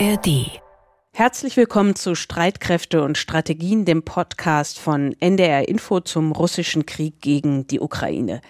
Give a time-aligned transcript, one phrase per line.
[0.00, 0.62] ARD.
[1.12, 7.66] Herzlich willkommen zu Streitkräfte und Strategien, dem Podcast von NDR Info zum russischen Krieg gegen
[7.66, 8.40] die Ukraine.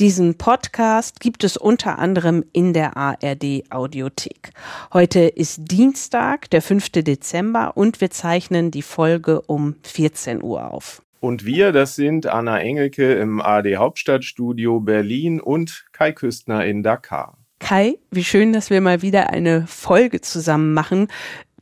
[0.00, 4.50] Diesen Podcast gibt es unter anderem in der ARD Audiothek.
[4.92, 6.90] Heute ist Dienstag, der 5.
[6.90, 11.02] Dezember und wir zeichnen die Folge um 14 Uhr auf.
[11.20, 17.38] Und wir, das sind Anna Engelke im ARD Hauptstadtstudio Berlin und Kai Küstner in Dakar.
[17.58, 21.08] Kai, wie schön, dass wir mal wieder eine Folge zusammen machen.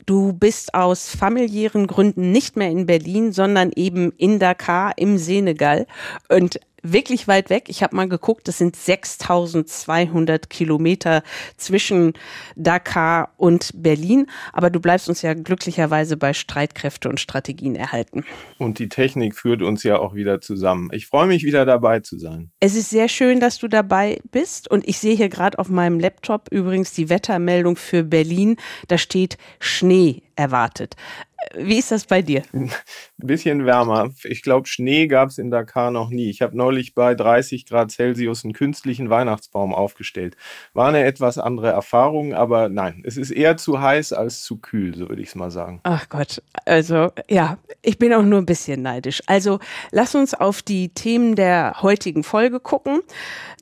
[0.06, 5.86] Du bist aus familiären Gründen nicht mehr in Berlin, sondern eben in Dakar im Senegal.
[6.28, 7.64] Und wirklich weit weg.
[7.68, 11.22] Ich habe mal geguckt, das sind 6200 Kilometer
[11.56, 12.12] zwischen
[12.54, 14.26] Dakar und Berlin.
[14.52, 18.24] Aber du bleibst uns ja glücklicherweise bei Streitkräfte und Strategien erhalten.
[18.58, 20.90] Und die Technik führt uns ja auch wieder zusammen.
[20.92, 22.50] Ich freue mich wieder dabei zu sein.
[22.60, 24.70] Es ist sehr schön, dass du dabei bist.
[24.70, 28.56] Und ich sehe hier gerade auf meinem Laptop übrigens die Wettermeldung für Berlin.
[28.88, 30.96] Da steht Schnee erwartet.
[31.54, 32.42] Wie ist das bei dir?
[32.52, 32.70] Ein
[33.18, 34.10] bisschen wärmer.
[34.24, 36.30] Ich glaube, Schnee gab es in Dakar noch nie.
[36.30, 40.36] Ich habe neulich bei 30 Grad Celsius einen künstlichen Weihnachtsbaum aufgestellt.
[40.72, 44.96] War eine etwas andere Erfahrung, aber nein, es ist eher zu heiß als zu kühl,
[44.96, 45.80] so würde ich es mal sagen.
[45.82, 49.22] Ach Gott, also ja, ich bin auch nur ein bisschen neidisch.
[49.26, 49.58] Also
[49.90, 53.00] lass uns auf die Themen der heutigen Folge gucken.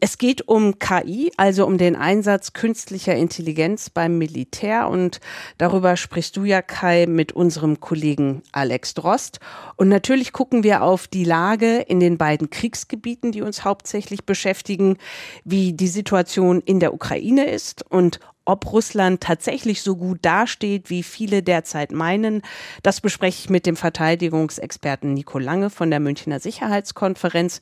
[0.01, 5.21] Es geht um KI, also um den Einsatz künstlicher Intelligenz beim Militär und
[5.59, 9.41] darüber sprichst du ja, Kai, mit unserem Kollegen Alex Drost.
[9.77, 14.97] Und natürlich gucken wir auf die Lage in den beiden Kriegsgebieten, die uns hauptsächlich beschäftigen,
[15.45, 21.03] wie die Situation in der Ukraine ist und ob Russland tatsächlich so gut dasteht, wie
[21.03, 22.43] viele derzeit meinen,
[22.83, 27.61] das bespreche ich mit dem Verteidigungsexperten Nico Lange von der Münchner Sicherheitskonferenz.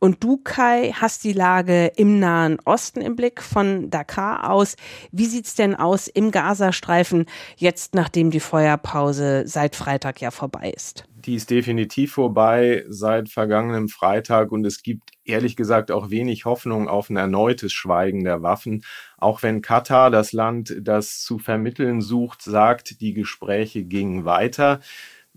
[0.00, 4.76] Und du, Kai, hast die Lage im Nahen Osten im Blick von Dakar aus.
[5.10, 11.04] Wie sieht's denn aus im Gazastreifen jetzt, nachdem die Feuerpause seit Freitag ja vorbei ist?
[11.24, 16.88] Die ist definitiv vorbei seit vergangenem Freitag und es gibt ehrlich gesagt auch wenig Hoffnung
[16.88, 18.84] auf ein erneutes Schweigen der Waffen.
[19.16, 24.78] Auch wenn Katar, das Land, das zu vermitteln sucht, sagt, die Gespräche gingen weiter.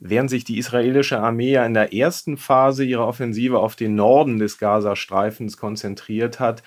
[0.03, 4.39] Während sich die israelische Armee ja in der ersten Phase ihrer Offensive auf den Norden
[4.39, 6.63] des Gazastreifens konzentriert hat,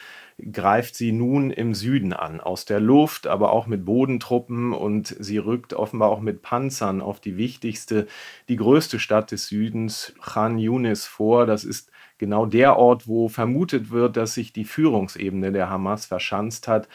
[0.53, 5.39] greift sie nun im Süden an, aus der Luft, aber auch mit Bodentruppen und sie
[5.39, 8.06] rückt offenbar auch mit Panzern auf die wichtigste,
[8.49, 11.45] die größte Stadt des Südens, Khan Yunis, vor.
[11.45, 16.69] Das ist genau der Ort, wo vermutet wird, dass sich die Führungsebene der Hamas verschanzt
[16.69, 16.89] hat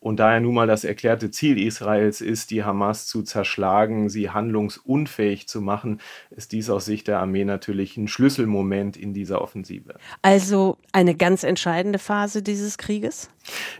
[0.00, 4.30] und da ja nun mal das erklärte Ziel Israels ist, die Hamas zu zerschlagen, sie
[4.30, 6.00] handlungsunfähig zu machen,
[6.30, 9.94] ist dies aus Sicht der Armee natürlich ein Schlüsselmoment in dieser Offensive.
[10.22, 13.28] Also eine ganz entscheidende Phase dieses Krieges?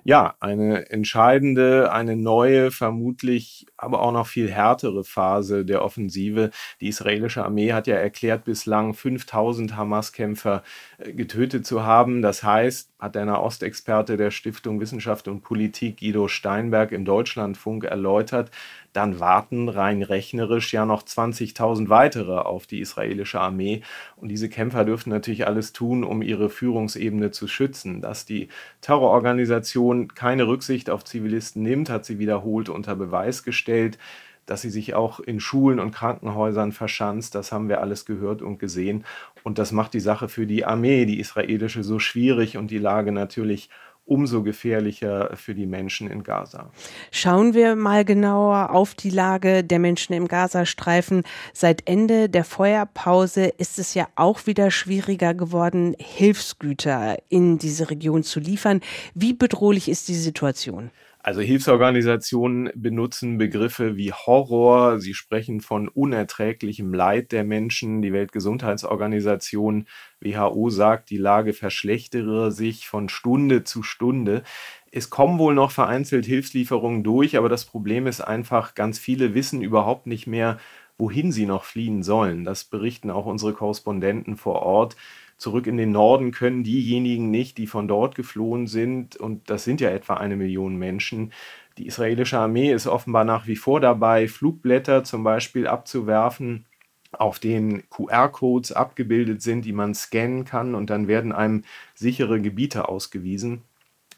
[0.05, 6.51] Ja, eine entscheidende, eine neue, vermutlich aber auch noch viel härtere Phase der Offensive.
[6.81, 10.63] Die israelische Armee hat ja erklärt, bislang 5000 Hamas-Kämpfer
[10.99, 12.23] äh, getötet zu haben.
[12.23, 18.51] Das heißt, hat der Nahostexperte der Stiftung Wissenschaft und Politik Guido Steinberg im Deutschlandfunk erläutert,
[18.93, 23.83] dann warten rein rechnerisch ja noch 20.000 weitere auf die israelische Armee.
[24.17, 28.01] Und diese Kämpfer dürften natürlich alles tun, um ihre Führungsebene zu schützen.
[28.01, 28.49] Dass die
[28.81, 33.99] Terrororganisation keine Rücksicht auf Zivilisten nimmt, hat sie wiederholt unter Beweis gestellt.
[34.47, 38.59] Dass sie sich auch in Schulen und Krankenhäusern verschanzt, das haben wir alles gehört und
[38.59, 39.05] gesehen.
[39.45, 43.13] Und das macht die Sache für die Armee, die israelische, so schwierig und die Lage
[43.13, 43.71] natürlich
[44.11, 46.71] umso gefährlicher für die Menschen in Gaza.
[47.13, 51.23] Schauen wir mal genauer auf die Lage der Menschen im Gazastreifen.
[51.53, 58.25] Seit Ende der Feuerpause ist es ja auch wieder schwieriger geworden, Hilfsgüter in diese Region
[58.25, 58.81] zu liefern.
[59.15, 60.91] Wie bedrohlich ist die Situation?
[61.23, 68.01] Also Hilfsorganisationen benutzen Begriffe wie Horror, sie sprechen von unerträglichem Leid der Menschen.
[68.01, 69.87] Die Weltgesundheitsorganisation
[70.23, 74.45] WHO sagt, die Lage verschlechtere sich von Stunde zu Stunde.
[74.93, 79.61] Es kommen wohl noch vereinzelt Hilfslieferungen durch, aber das Problem ist einfach, ganz viele wissen
[79.61, 80.59] überhaupt nicht mehr,
[80.97, 82.45] wohin sie noch fliehen sollen.
[82.45, 84.97] Das berichten auch unsere Korrespondenten vor Ort
[85.41, 89.17] zurück in den Norden können diejenigen nicht, die von dort geflohen sind.
[89.17, 91.33] Und das sind ja etwa eine Million Menschen.
[91.79, 96.67] Die israelische Armee ist offenbar nach wie vor dabei, Flugblätter zum Beispiel abzuwerfen,
[97.13, 100.75] auf denen QR-Codes abgebildet sind, die man scannen kann.
[100.75, 101.65] Und dann werden einem
[101.95, 103.63] sichere Gebiete ausgewiesen.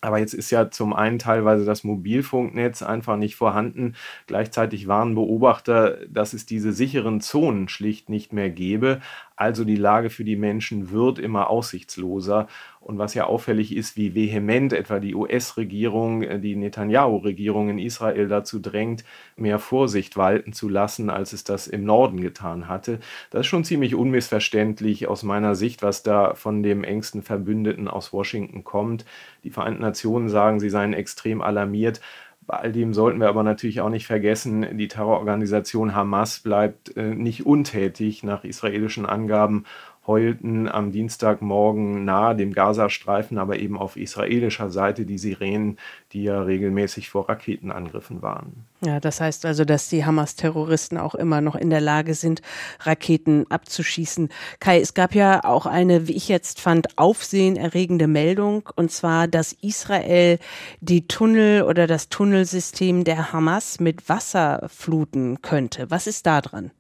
[0.05, 3.95] Aber jetzt ist ja zum einen teilweise das Mobilfunknetz einfach nicht vorhanden.
[4.27, 9.01] Gleichzeitig warnen Beobachter, dass es diese sicheren Zonen schlicht nicht mehr gäbe.
[9.37, 12.49] Also die Lage für die Menschen wird immer aussichtsloser.
[12.83, 18.29] Und was ja auffällig ist, wie vehement etwa die US-Regierung, äh, die Netanyahu-Regierung in Israel
[18.29, 19.05] dazu drängt,
[19.37, 22.99] mehr Vorsicht walten zu lassen, als es das im Norden getan hatte.
[23.31, 28.13] Das ist schon ziemlich unmissverständlich aus meiner Sicht, was da von dem engsten Verbündeten aus
[28.13, 29.05] Washington kommt.
[29.45, 32.01] Die Vereinten Nationen sagen, sie seien extrem alarmiert.
[32.45, 37.15] Bei all dem sollten wir aber natürlich auch nicht vergessen, die Terrororganisation Hamas bleibt äh,
[37.15, 39.65] nicht untätig nach israelischen Angaben
[40.07, 45.79] heulten am Dienstagmorgen nahe dem Gazastreifen, aber eben auf israelischer Seite die Sirenen,
[46.13, 48.67] die ja regelmäßig vor Raketenangriffen waren.
[48.85, 52.43] Ja, das heißt also, dass die Hamas-Terroristen auch immer noch in der Lage sind,
[52.81, 54.29] Raketen abzuschießen.
[54.59, 59.53] Kai, es gab ja auch eine, wie ich jetzt fand, aufsehenerregende Meldung, und zwar, dass
[59.53, 60.39] Israel
[60.81, 65.91] die Tunnel oder das Tunnelsystem der Hamas mit Wasser fluten könnte.
[65.91, 66.73] Was ist da dran?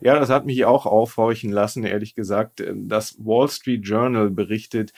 [0.00, 2.62] Ja, das hat mich auch aufhorchen lassen, ehrlich gesagt.
[2.74, 4.92] Das Wall Street Journal berichtet,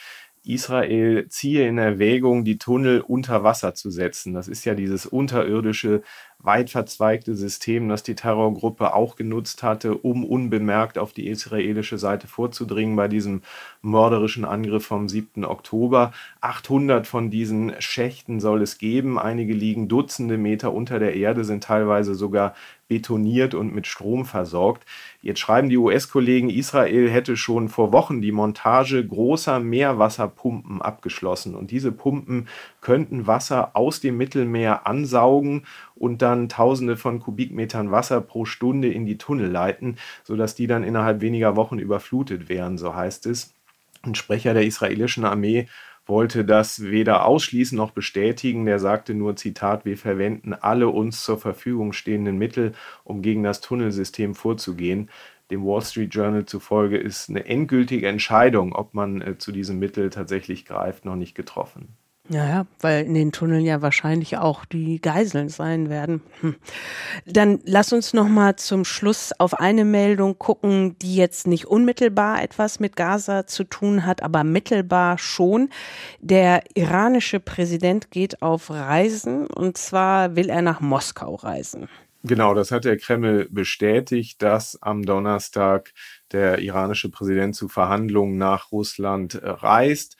[0.45, 4.35] Israel ziehe in Erwägung, die Tunnel unter Wasser zu setzen.
[4.35, 6.03] Das ist ja dieses unterirdische
[6.41, 12.27] weit verzweigte System, das die Terrorgruppe auch genutzt hatte, um unbemerkt auf die israelische Seite
[12.27, 13.43] vorzudringen bei diesem
[13.83, 15.45] mörderischen Angriff vom 7.
[15.45, 16.13] Oktober.
[16.41, 19.21] 800 von diesen Schächten soll es geben.
[19.21, 22.55] Einige liegen Dutzende Meter unter der Erde, sind teilweise sogar
[22.93, 24.85] betoniert und mit Strom versorgt.
[25.23, 31.55] Jetzt schreiben die US-Kollegen, Israel hätte schon vor Wochen die Montage großer Meerwasserpumpen abgeschlossen.
[31.55, 32.49] Und diese Pumpen
[32.83, 39.07] könnten Wasser aus dem Mittelmeer ansaugen und dann Tausende von Kubikmetern Wasser pro Stunde in
[39.07, 43.55] die Tunnel leiten, sodass die dann innerhalb weniger Wochen überflutet wären, so heißt es.
[44.03, 45.67] Ein Sprecher der israelischen Armee
[46.13, 48.67] wollte das weder ausschließen noch bestätigen.
[48.67, 53.63] Der sagte nur, Zitat, wir verwenden alle uns zur Verfügung stehenden Mittel, um gegen das
[53.63, 55.09] Tunnelsystem vorzugehen.
[55.51, 60.11] Dem Wall Street Journal zufolge ist eine endgültige Entscheidung, ob man äh, zu diesem Mittel
[60.11, 61.97] tatsächlich greift, noch nicht getroffen.
[62.29, 66.23] Ja, ja, weil in den Tunneln ja wahrscheinlich auch die Geiseln sein werden.
[66.41, 66.55] Hm.
[67.27, 72.41] Dann lass uns noch mal zum Schluss auf eine Meldung gucken, die jetzt nicht unmittelbar
[72.41, 75.71] etwas mit Gaza zu tun hat, aber mittelbar schon.
[76.21, 81.89] Der iranische Präsident geht auf Reisen und zwar will er nach Moskau reisen.
[82.25, 85.93] Genau, das hat der Kreml bestätigt, dass am Donnerstag
[86.31, 90.17] der iranische Präsident zu Verhandlungen nach Russland reist.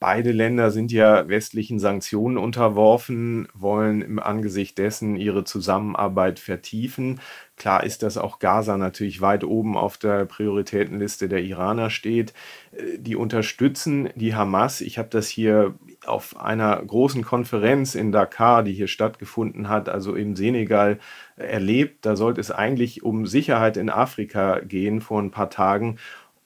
[0.00, 7.20] Beide Länder sind ja westlichen Sanktionen unterworfen, wollen im Angesicht dessen ihre Zusammenarbeit vertiefen.
[7.56, 12.32] Klar ist, dass auch Gaza natürlich weit oben auf der Prioritätenliste der Iraner steht.
[12.70, 14.80] Äh, die unterstützen die Hamas.
[14.80, 15.74] Ich habe das hier
[16.06, 21.00] auf einer großen Konferenz in Dakar, die hier stattgefunden hat, also im Senegal,
[21.34, 22.06] erlebt.
[22.06, 25.98] Da sollte es eigentlich um Sicherheit in Afrika gehen vor ein paar Tagen.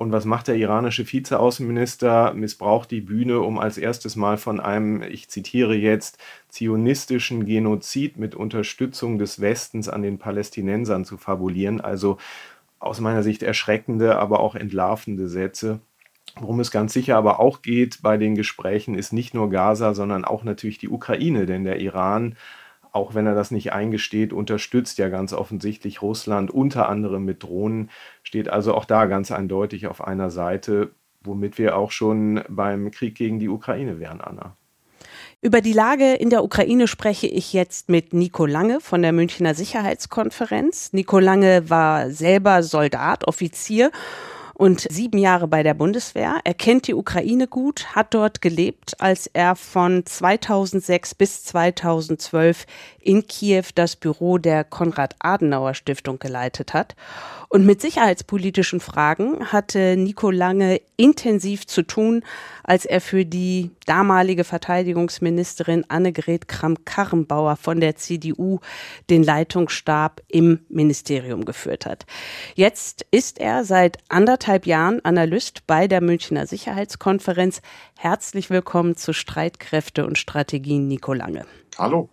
[0.02, 2.34] Und was macht der iranische Vizeaußenminister?
[2.34, 6.18] Missbraucht die Bühne, um als erstes Mal von einem, ich zitiere jetzt,
[6.48, 11.80] zionistischen Genozid mit Unterstützung des Westens an den Palästinensern zu fabulieren.
[11.80, 12.18] Also
[12.80, 15.78] aus meiner Sicht erschreckende, aber auch entlarvende Sätze.
[16.34, 20.24] Worum es ganz sicher aber auch geht bei den Gesprächen, ist nicht nur Gaza, sondern
[20.24, 22.34] auch natürlich die Ukraine, denn der Iran
[22.92, 27.90] auch wenn er das nicht eingesteht, unterstützt ja ganz offensichtlich Russland unter anderem mit Drohnen,
[28.22, 30.90] steht also auch da ganz eindeutig auf einer Seite,
[31.22, 34.56] womit wir auch schon beim Krieg gegen die Ukraine wären, Anna.
[35.40, 39.54] Über die Lage in der Ukraine spreche ich jetzt mit Nico Lange von der Münchner
[39.54, 40.92] Sicherheitskonferenz.
[40.92, 43.90] Nico Lange war selber Soldat, Offizier
[44.62, 46.36] und sieben Jahre bei der Bundeswehr.
[46.44, 52.66] Er kennt die Ukraine gut, hat dort gelebt, als er von 2006 bis 2012
[53.00, 56.94] in Kiew das Büro der Konrad-Adenauer-Stiftung geleitet hat.
[57.52, 62.24] Und mit sicherheitspolitischen Fragen hatte Nico Lange intensiv zu tun,
[62.64, 68.60] als er für die damalige Verteidigungsministerin Annegret Kramp-Karrenbauer von der CDU
[69.10, 72.06] den Leitungsstab im Ministerium geführt hat.
[72.54, 77.60] Jetzt ist er seit anderthalb Jahren Analyst bei der Münchner Sicherheitskonferenz.
[77.98, 81.44] Herzlich willkommen zu Streitkräfte und Strategien, Nico Lange.
[81.76, 82.08] Hallo.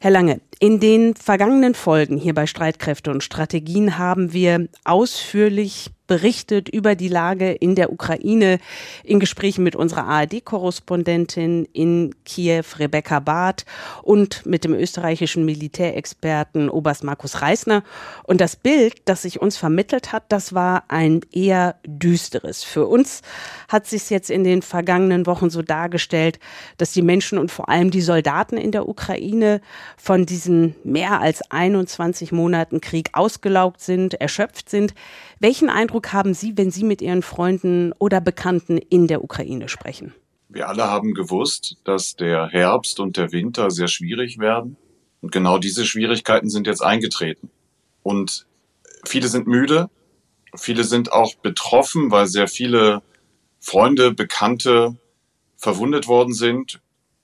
[0.00, 6.68] Herr Lange, in den vergangenen Folgen hier bei Streitkräfte und Strategien haben wir ausführlich berichtet
[6.68, 8.58] über die Lage in der Ukraine
[9.04, 13.64] in Gesprächen mit unserer ARD-Korrespondentin in Kiew, Rebecca Barth,
[14.02, 17.82] und mit dem österreichischen Militärexperten Oberst Markus Reisner.
[18.24, 22.64] Und das Bild, das sich uns vermittelt hat, das war ein eher düsteres.
[22.64, 23.22] Für uns
[23.68, 26.38] hat sich jetzt in den vergangenen Wochen so dargestellt,
[26.78, 29.60] dass die Menschen und vor allem die Soldaten in der Ukraine
[29.96, 34.94] von diesen mehr als 21 Monaten Krieg ausgelaugt sind, erschöpft sind.
[35.38, 40.14] Welchen Eindruck haben Sie, wenn Sie mit Ihren Freunden oder Bekannten in der Ukraine sprechen?
[40.48, 44.78] Wir alle haben gewusst, dass der Herbst und der Winter sehr schwierig werden.
[45.20, 47.50] Und genau diese Schwierigkeiten sind jetzt eingetreten.
[48.02, 48.46] Und
[49.04, 49.90] viele sind müde,
[50.54, 53.02] viele sind auch betroffen, weil sehr viele
[53.60, 54.96] Freunde, Bekannte
[55.58, 56.80] verwundet worden sind,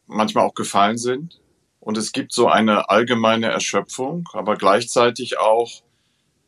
[0.07, 1.41] manchmal auch gefallen sind.
[1.81, 5.83] Und es gibt so eine allgemeine Erschöpfung, aber gleichzeitig auch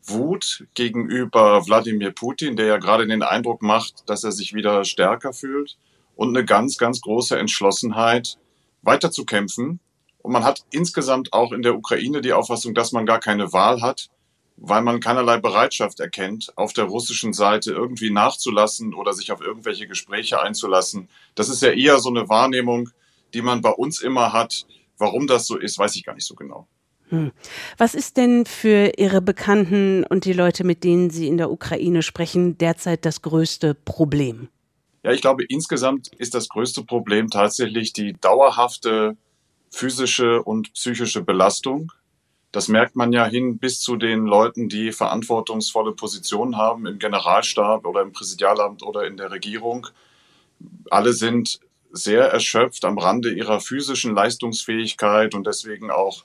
[0.06, 5.32] Wut gegenüber Wladimir Putin, der ja gerade den Eindruck macht, dass er sich wieder stärker
[5.32, 5.76] fühlt
[6.16, 8.38] und eine ganz, ganz große Entschlossenheit,
[8.82, 9.80] weiterzukämpfen.
[10.22, 13.82] Und man hat insgesamt auch in der Ukraine die Auffassung, dass man gar keine Wahl
[13.82, 14.10] hat,
[14.56, 19.86] weil man keinerlei Bereitschaft erkennt, auf der russischen Seite irgendwie nachzulassen oder sich auf irgendwelche
[19.86, 21.08] Gespräche einzulassen.
[21.34, 22.90] Das ist ja eher so eine Wahrnehmung,
[23.32, 24.66] die man bei uns immer hat.
[24.96, 26.68] Warum das so ist, weiß ich gar nicht so genau.
[27.14, 27.32] Hm.
[27.78, 32.02] Was ist denn für Ihre Bekannten und die Leute, mit denen Sie in der Ukraine
[32.02, 34.48] sprechen, derzeit das größte Problem?
[35.02, 39.16] Ja, ich glaube, insgesamt ist das größte Problem tatsächlich die dauerhafte
[39.70, 41.92] physische und psychische Belastung.
[42.52, 47.84] Das merkt man ja hin bis zu den Leuten, die verantwortungsvolle Positionen haben im Generalstab
[47.84, 49.88] oder im Präsidialamt oder in der Regierung.
[50.88, 56.24] Alle sind sehr erschöpft am Rande ihrer physischen Leistungsfähigkeit und deswegen auch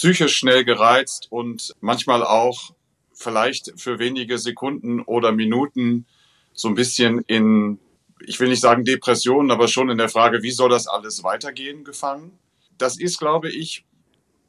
[0.00, 2.70] psychisch schnell gereizt und manchmal auch
[3.12, 6.06] vielleicht für wenige Sekunden oder Minuten
[6.54, 7.78] so ein bisschen in
[8.26, 11.84] ich will nicht sagen Depressionen, aber schon in der Frage, wie soll das alles weitergehen,
[11.84, 12.38] gefangen.
[12.78, 13.84] Das ist, glaube ich,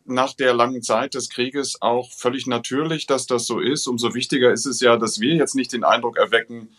[0.05, 3.87] nach der langen Zeit des Krieges auch völlig natürlich, dass das so ist.
[3.87, 6.69] Umso wichtiger ist es ja, dass wir jetzt nicht den Eindruck erwecken,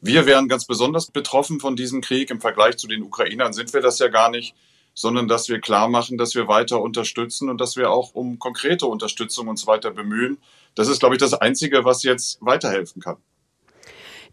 [0.00, 2.30] wir wären ganz besonders betroffen von diesem Krieg.
[2.30, 4.54] Im Vergleich zu den Ukrainern sind wir das ja gar nicht,
[4.94, 8.86] sondern dass wir klar machen, dass wir weiter unterstützen und dass wir auch um konkrete
[8.86, 10.38] Unterstützung uns weiter bemühen.
[10.74, 13.16] Das ist, glaube ich, das Einzige, was jetzt weiterhelfen kann.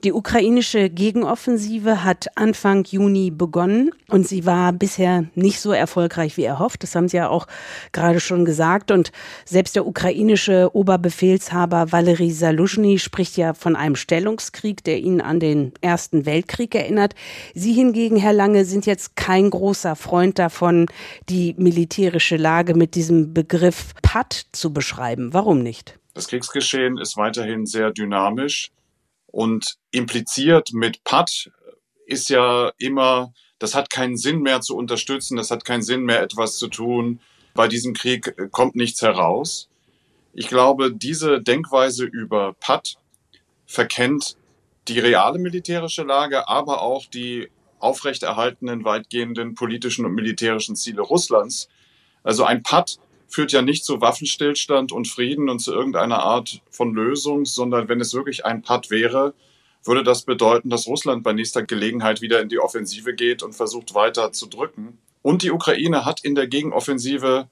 [0.03, 6.43] Die ukrainische Gegenoffensive hat Anfang Juni begonnen und sie war bisher nicht so erfolgreich wie
[6.43, 6.83] erhofft.
[6.83, 7.47] Das haben Sie ja auch
[7.93, 8.91] gerade schon gesagt.
[8.91, 9.11] Und
[9.43, 15.73] selbst der ukrainische Oberbefehlshaber Valery Saluzhny spricht ja von einem Stellungskrieg, der ihn an den
[15.81, 17.15] Ersten Weltkrieg erinnert.
[17.55, 20.85] Sie hingegen, Herr Lange, sind jetzt kein großer Freund davon,
[21.27, 25.33] die militärische Lage mit diesem Begriff PAD zu beschreiben.
[25.33, 25.97] Warum nicht?
[26.13, 28.71] Das Kriegsgeschehen ist weiterhin sehr dynamisch.
[29.37, 31.51] Und impliziert mit PAD
[32.07, 36.23] ist ja immer, das hat keinen Sinn mehr zu unterstützen, das hat keinen Sinn mehr
[36.23, 37.19] etwas zu tun.
[37.53, 39.69] Bei diesem Krieg kommt nichts heraus.
[40.33, 42.95] Ich glaube, diese Denkweise über PAD
[43.67, 44.37] verkennt
[44.87, 51.69] die reale militärische Lage, aber auch die aufrechterhaltenen weitgehenden politischen und militärischen Ziele Russlands.
[52.23, 52.97] Also ein PAD
[53.27, 58.01] führt ja nicht zu Waffenstillstand und Frieden und zu irgendeiner Art von Lösung, sondern wenn
[58.01, 59.33] es wirklich ein Patt wäre,
[59.83, 63.93] würde das bedeuten, dass Russland bei nächster Gelegenheit wieder in die Offensive geht und versucht
[63.93, 64.97] weiter zu drücken.
[65.21, 67.49] Und die Ukraine hat in der Gegenoffensive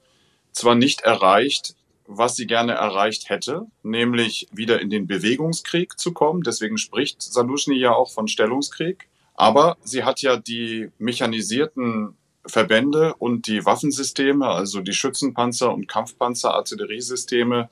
[0.52, 1.74] zwar nicht erreicht,
[2.06, 6.42] was sie gerne erreicht hätte, nämlich wieder in den Bewegungskrieg zu kommen.
[6.42, 9.08] Deswegen spricht Salushny ja auch von Stellungskrieg.
[9.34, 16.54] Aber sie hat ja die mechanisierten Verbände und die Waffensysteme, also die Schützenpanzer und Kampfpanzer,
[16.54, 17.68] Artilleriesysteme,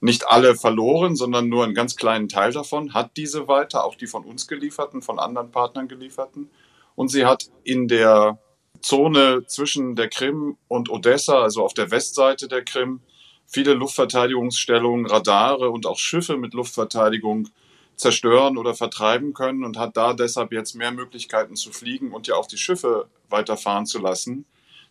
[0.00, 4.08] nicht alle verloren, sondern nur einen ganz kleinen Teil davon, hat diese weiter, auch die
[4.08, 6.50] von uns gelieferten, von anderen Partnern gelieferten.
[6.96, 8.38] Und sie hat in der
[8.80, 13.00] Zone zwischen der Krim und Odessa, also auf der Westseite der Krim,
[13.46, 17.48] viele Luftverteidigungsstellungen, Radare und auch Schiffe mit Luftverteidigung
[17.96, 22.34] zerstören oder vertreiben können und hat da deshalb jetzt mehr Möglichkeiten zu fliegen und ja
[22.34, 24.44] auch die Schiffe weiterfahren zu lassen.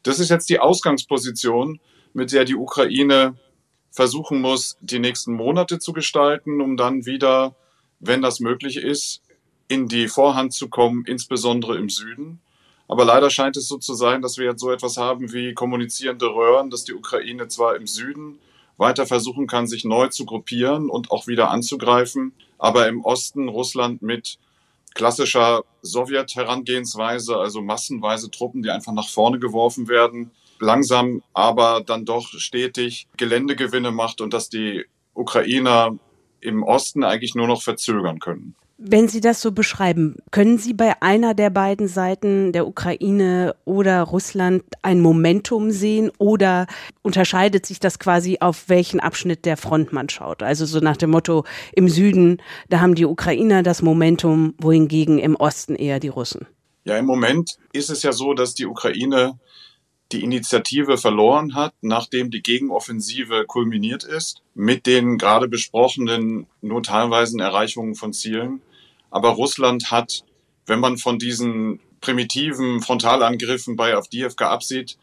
[0.03, 1.79] Das ist jetzt die Ausgangsposition,
[2.13, 3.35] mit der die Ukraine
[3.91, 7.55] versuchen muss, die nächsten Monate zu gestalten, um dann wieder,
[7.99, 9.21] wenn das möglich ist,
[9.67, 12.41] in die Vorhand zu kommen, insbesondere im Süden.
[12.87, 16.27] Aber leider scheint es so zu sein, dass wir jetzt so etwas haben wie kommunizierende
[16.27, 18.39] Röhren, dass die Ukraine zwar im Süden
[18.77, 24.01] weiter versuchen kann, sich neu zu gruppieren und auch wieder anzugreifen, aber im Osten Russland
[24.01, 24.39] mit
[24.93, 32.27] klassischer Sowjet-Herangehensweise, also massenweise Truppen, die einfach nach vorne geworfen werden, langsam aber dann doch
[32.27, 35.97] stetig Geländegewinne macht und dass die Ukrainer
[36.39, 38.55] im Osten eigentlich nur noch verzögern können.
[38.83, 44.01] Wenn Sie das so beschreiben, können Sie bei einer der beiden Seiten, der Ukraine oder
[44.01, 46.65] Russland, ein Momentum sehen oder
[47.03, 50.41] unterscheidet sich das quasi auf welchen Abschnitt der Front man schaut?
[50.41, 55.35] Also so nach dem Motto, im Süden, da haben die Ukrainer das Momentum, wohingegen im
[55.35, 56.47] Osten eher die Russen.
[56.83, 59.37] Ja, im Moment ist es ja so, dass die Ukraine
[60.11, 67.39] die Initiative verloren hat, nachdem die Gegenoffensive kulminiert ist, mit den gerade besprochenen nur teilweisen
[67.39, 68.61] Erreichungen von Zielen.
[69.11, 70.23] Aber Russland hat,
[70.65, 74.97] wenn man von diesen primitiven Frontalangriffen bei Avdiivka absieht,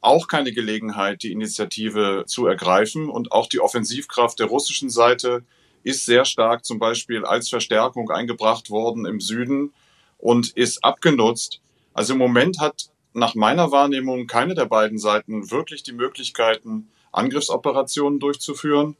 [0.00, 3.10] auch keine Gelegenheit, die Initiative zu ergreifen.
[3.10, 5.44] Und auch die Offensivkraft der russischen Seite
[5.82, 9.72] ist sehr stark zum Beispiel als Verstärkung eingebracht worden im Süden
[10.18, 11.60] und ist abgenutzt.
[11.92, 18.20] Also im Moment hat nach meiner Wahrnehmung keine der beiden Seiten wirklich die Möglichkeiten, Angriffsoperationen
[18.20, 18.96] durchzuführen.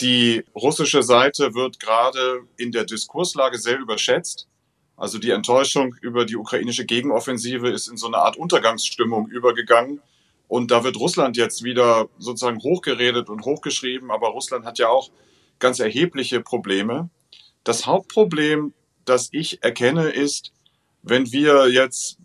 [0.00, 4.48] Die russische Seite wird gerade in der Diskurslage sehr überschätzt.
[4.96, 10.00] Also die Enttäuschung über die ukrainische Gegenoffensive ist in so eine Art Untergangsstimmung übergegangen.
[10.48, 15.10] Und da wird Russland jetzt wieder sozusagen hochgeredet und hochgeschrieben, aber Russland hat ja auch
[15.58, 17.08] ganz erhebliche Probleme.
[17.64, 20.52] Das Hauptproblem, das ich erkenne, ist,
[21.02, 22.18] wenn wir jetzt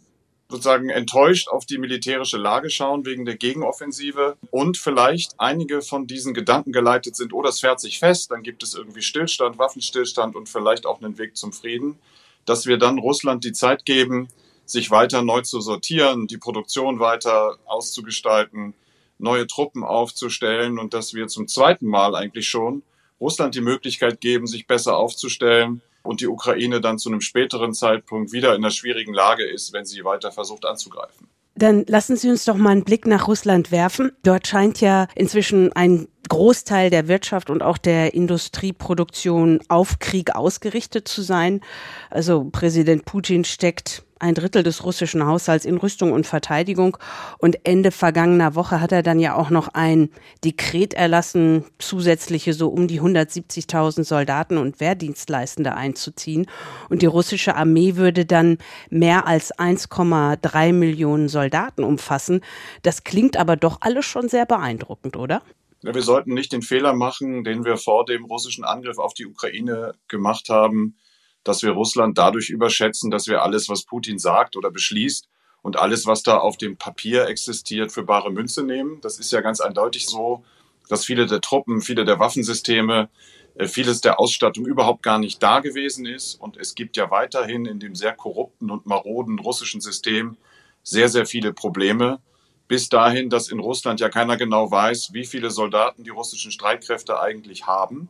[0.50, 4.38] sozusagen enttäuscht auf die militärische Lage schauen wegen der Gegenoffensive.
[4.52, 8.64] Und vielleicht einige von diesen Gedanken geleitet sind, oh, das fährt sich fest, dann gibt
[8.64, 11.98] es irgendwie Stillstand, Waffenstillstand und vielleicht auch einen Weg zum Frieden,
[12.46, 14.30] dass wir dann Russland die Zeit geben,
[14.66, 18.74] sich weiter neu zu sortieren, die Produktion weiter auszugestalten,
[19.18, 22.84] neue Truppen aufzustellen und dass wir zum zweiten Mal eigentlich schon
[23.20, 28.32] Russland die Möglichkeit geben, sich besser aufzustellen und die Ukraine dann zu einem späteren Zeitpunkt
[28.32, 31.28] wieder in einer schwierigen Lage ist, wenn sie weiter versucht anzugreifen.
[31.56, 34.12] Dann lassen Sie uns doch mal einen Blick nach Russland werfen.
[34.22, 41.08] Dort scheint ja inzwischen ein Großteil der Wirtschaft und auch der Industrieproduktion auf Krieg ausgerichtet
[41.08, 41.62] zu sein.
[42.10, 46.98] Also Präsident Putin steckt ein Drittel des russischen Haushalts in Rüstung und Verteidigung.
[47.38, 50.10] Und Ende vergangener Woche hat er dann ja auch noch ein
[50.44, 56.48] Dekret erlassen, zusätzliche so um die 170.000 Soldaten und Wehrdienstleistende einzuziehen.
[56.90, 58.58] Und die russische Armee würde dann
[58.90, 62.42] mehr als 1,3 Millionen Soldaten umfassen.
[62.82, 65.42] Das klingt aber doch alles schon sehr beeindruckend, oder?
[65.82, 69.94] Wir sollten nicht den Fehler machen, den wir vor dem russischen Angriff auf die Ukraine
[70.08, 70.98] gemacht haben,
[71.44, 75.30] dass wir Russland dadurch überschätzen, dass wir alles, was Putin sagt oder beschließt
[75.62, 79.00] und alles, was da auf dem Papier existiert, für bare Münze nehmen.
[79.02, 80.44] Das ist ja ganz eindeutig so,
[80.90, 83.10] dass viele der Truppen, viele der Waffensysteme,
[83.56, 86.36] äh, vieles der Ausstattung überhaupt gar nicht da gewesen ist.
[86.36, 90.38] Und es gibt ja weiterhin in dem sehr korrupten und maroden russischen System
[90.84, 92.20] sehr, sehr viele Probleme.
[92.68, 97.20] Bis dahin, dass in Russland ja keiner genau weiß, wie viele Soldaten die russischen Streitkräfte
[97.20, 98.10] eigentlich haben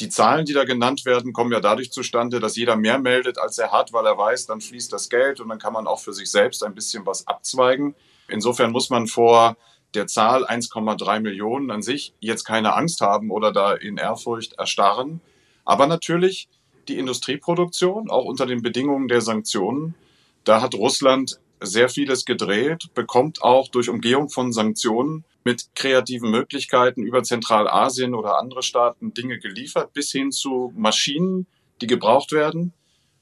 [0.00, 3.58] die Zahlen, die da genannt werden, kommen ja dadurch zustande, dass jeder mehr meldet, als
[3.58, 6.12] er hat, weil er weiß, dann fließt das Geld und dann kann man auch für
[6.12, 7.94] sich selbst ein bisschen was abzweigen.
[8.28, 9.56] Insofern muss man vor
[9.94, 15.20] der Zahl 1,3 Millionen an sich jetzt keine Angst haben oder da in Ehrfurcht erstarren.
[15.64, 16.48] Aber natürlich
[16.88, 19.94] die Industrieproduktion, auch unter den Bedingungen der Sanktionen,
[20.44, 27.02] da hat Russland sehr vieles gedreht, bekommt auch durch Umgehung von Sanktionen mit kreativen Möglichkeiten
[27.02, 31.46] über Zentralasien oder andere Staaten Dinge geliefert, bis hin zu Maschinen,
[31.80, 32.72] die gebraucht werden.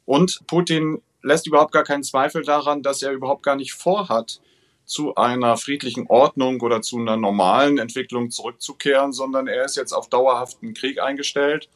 [0.05, 4.41] Und Putin lässt überhaupt gar keinen Zweifel daran, dass er überhaupt gar nicht vorhat,
[4.91, 10.09] zu einer friedlichen Ordnung oder zu einer normalen Entwicklung zurückzukehren, sondern er ist jetzt auf
[10.09, 11.69] dauerhaften Krieg eingestellt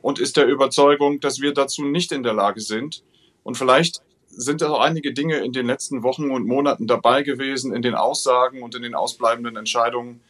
[0.00, 3.02] und ist der Überzeugung, dass wir dazu nicht in der Lage sind.
[3.42, 7.82] Und vielleicht sind auch einige Dinge in den letzten Wochen und Monaten dabei gewesen, in
[7.82, 10.22] den Aussagen und in den ausbleibenden Entscheidungen,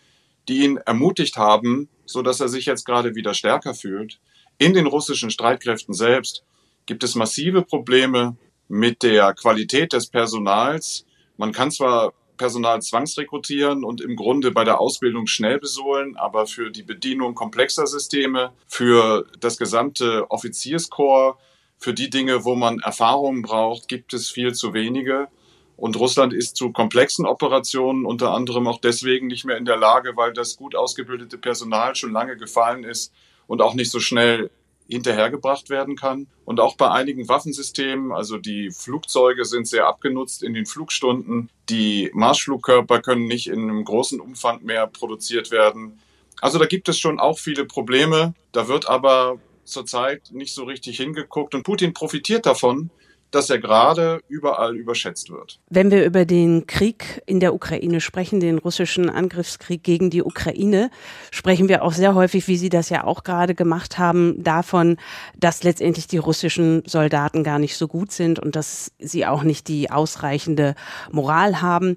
[0.48, 4.18] die ihn ermutigt haben, so dass er sich jetzt gerade wieder stärker fühlt.
[4.58, 6.44] In den russischen Streitkräften selbst
[6.86, 8.36] gibt es massive Probleme
[8.68, 11.06] mit der Qualität des Personals.
[11.36, 16.70] Man kann zwar Personal zwangsrekrutieren und im Grunde bei der Ausbildung schnell besohlen, aber für
[16.70, 21.38] die Bedienung komplexer Systeme, für das gesamte Offizierskorps,
[21.82, 25.28] für die Dinge, wo man Erfahrungen braucht, gibt es viel zu wenige.
[25.76, 30.16] Und Russland ist zu komplexen Operationen unter anderem auch deswegen nicht mehr in der Lage,
[30.16, 33.12] weil das gut ausgebildete Personal schon lange gefallen ist
[33.48, 34.50] und auch nicht so schnell
[34.88, 36.28] hinterhergebracht werden kann.
[36.44, 41.50] Und auch bei einigen Waffensystemen, also die Flugzeuge sind sehr abgenutzt in den Flugstunden.
[41.68, 45.98] Die Marschflugkörper können nicht in einem großen Umfang mehr produziert werden.
[46.40, 48.34] Also da gibt es schon auch viele Probleme.
[48.52, 52.90] Da wird aber zurzeit nicht so richtig hingeguckt und Putin profitiert davon,
[53.32, 55.58] dass er gerade überall überschätzt wird.
[55.70, 60.90] Wenn wir über den Krieg in der Ukraine sprechen, den russischen Angriffskrieg gegen die Ukraine,
[61.30, 64.98] sprechen wir auch sehr häufig, wie Sie das ja auch gerade gemacht haben, davon,
[65.36, 69.66] dass letztendlich die russischen Soldaten gar nicht so gut sind und dass sie auch nicht
[69.68, 70.74] die ausreichende
[71.10, 71.96] Moral haben.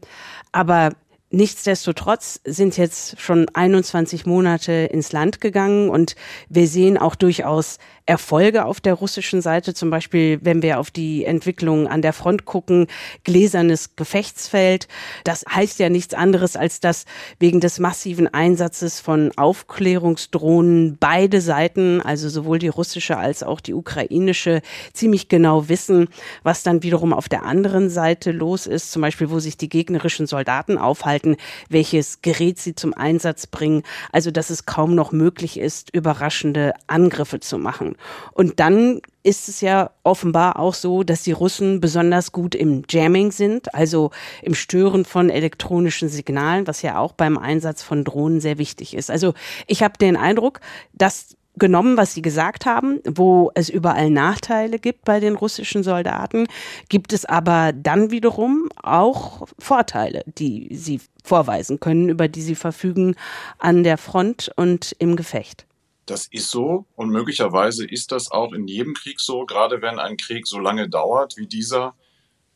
[0.54, 0.92] Aber
[1.36, 6.16] Nichtsdestotrotz sind jetzt schon 21 Monate ins Land gegangen und
[6.48, 11.26] wir sehen auch durchaus Erfolge auf der russischen Seite, zum Beispiel, wenn wir auf die
[11.26, 12.86] Entwicklung an der Front gucken,
[13.24, 14.88] gläsernes Gefechtsfeld.
[15.24, 17.06] Das heißt ja nichts anderes, als dass
[17.40, 23.74] wegen des massiven Einsatzes von Aufklärungsdrohnen beide Seiten, also sowohl die russische als auch die
[23.74, 24.62] ukrainische,
[24.94, 26.08] ziemlich genau wissen,
[26.44, 30.28] was dann wiederum auf der anderen Seite los ist, zum Beispiel, wo sich die gegnerischen
[30.28, 31.38] Soldaten aufhalten,
[31.70, 33.82] welches Gerät sie zum Einsatz bringen.
[34.12, 37.95] Also, dass es kaum noch möglich ist, überraschende Angriffe zu machen.
[38.34, 43.32] Und dann ist es ja offenbar auch so, dass die Russen besonders gut im Jamming
[43.32, 48.58] sind, also im Stören von elektronischen Signalen, was ja auch beim Einsatz von Drohnen sehr
[48.58, 49.10] wichtig ist.
[49.10, 49.34] Also
[49.68, 50.60] ich habe den Eindruck,
[50.94, 56.48] dass genommen, was Sie gesagt haben, wo es überall Nachteile gibt bei den russischen Soldaten,
[56.90, 63.16] gibt es aber dann wiederum auch Vorteile, die Sie vorweisen können, über die Sie verfügen
[63.58, 65.66] an der Front und im Gefecht.
[66.06, 70.18] Das ist so und möglicherweise ist das auch in jedem Krieg so, gerade wenn ein
[70.18, 71.96] Krieg so lange dauert wie dieser,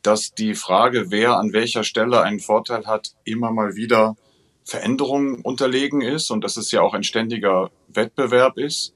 [0.02, 4.16] dass die Frage, wer an welcher Stelle einen Vorteil hat, immer mal wieder
[4.64, 8.94] Veränderungen unterlegen ist und dass es ja auch ein ständiger Wettbewerb ist.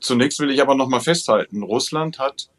[0.00, 2.50] Zunächst will ich aber noch mal festhalten, Russland hat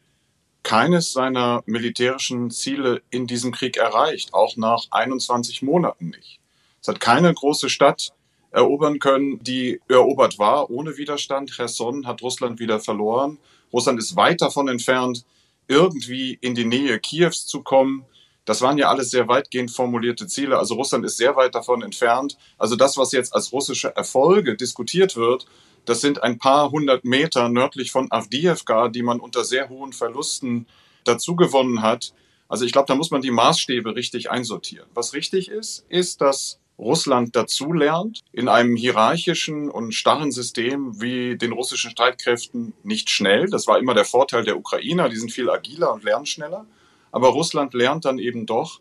[0.64, 6.40] keines seiner militärischen Ziele in diesem Krieg erreicht, auch nach 21 Monaten nicht.
[6.80, 8.12] Es hat keine große Stadt
[8.54, 11.50] erobern können, die erobert war ohne Widerstand.
[11.50, 13.38] Cherson hat Russland wieder verloren.
[13.72, 15.24] Russland ist weit davon entfernt,
[15.66, 18.04] irgendwie in die Nähe Kiews zu kommen.
[18.44, 20.58] Das waren ja alles sehr weitgehend formulierte Ziele.
[20.58, 22.36] Also Russland ist sehr weit davon entfernt.
[22.56, 25.46] Also das, was jetzt als russische Erfolge diskutiert wird,
[25.84, 30.66] das sind ein paar hundert Meter nördlich von Avdiivka, die man unter sehr hohen Verlusten
[31.04, 32.14] dazu gewonnen hat.
[32.48, 34.88] Also ich glaube, da muss man die Maßstäbe richtig einsortieren.
[34.94, 41.52] Was richtig ist, ist, dass Russland dazulernt, in einem hierarchischen und starren System wie den
[41.52, 43.46] russischen Streitkräften nicht schnell.
[43.46, 46.66] Das war immer der Vorteil der Ukrainer, die sind viel agiler und lernen schneller.
[47.12, 48.80] Aber Russland lernt dann eben doch.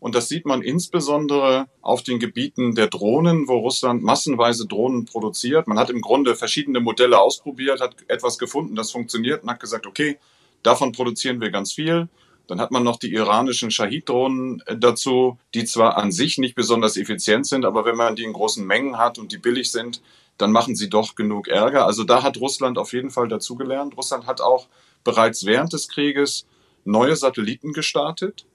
[0.00, 5.66] Und das sieht man insbesondere auf den Gebieten der Drohnen, wo Russland massenweise Drohnen produziert.
[5.66, 9.86] Man hat im Grunde verschiedene Modelle ausprobiert, hat etwas gefunden, das funktioniert und hat gesagt,
[9.86, 10.18] okay,
[10.62, 12.08] davon produzieren wir ganz viel.
[12.48, 16.96] Dann hat man noch die iranischen Shahid-Drohnen äh, dazu, die zwar an sich nicht besonders
[16.96, 20.02] effizient sind, aber wenn man die in großen Mengen hat und die billig sind,
[20.38, 21.84] dann machen sie doch genug Ärger.
[21.84, 23.96] Also da hat Russland auf jeden Fall dazugelernt.
[23.96, 24.66] Russland hat auch
[25.04, 26.46] bereits während des Krieges
[26.84, 28.46] neue Satelliten gestartet,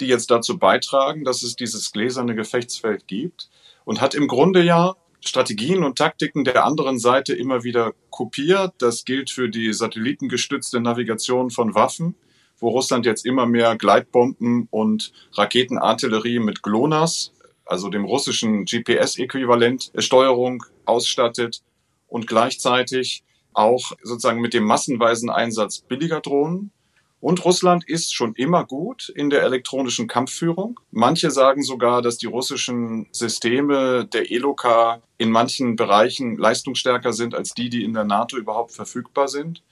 [0.00, 3.50] die jetzt dazu beitragen, dass es dieses gläserne Gefechtsfeld gibt
[3.84, 8.74] und hat im Grunde ja Strategien und Taktiken der anderen Seite immer wieder kopiert.
[8.78, 12.14] Das gilt für die satellitengestützte Navigation von Waffen
[12.60, 17.32] wo Russland jetzt immer mehr Gleitbomben und Raketenartillerie mit GLONASS,
[17.64, 21.62] also dem russischen GPS-Äquivalent, Steuerung ausstattet
[22.08, 26.72] und gleichzeitig auch sozusagen mit dem massenweisen Einsatz billiger Drohnen.
[27.20, 30.80] Und Russland ist schon immer gut in der elektronischen Kampfführung.
[30.90, 37.52] Manche sagen sogar, dass die russischen Systeme der ELOKA in manchen Bereichen leistungsstärker sind als
[37.52, 39.62] die, die in der NATO überhaupt verfügbar sind.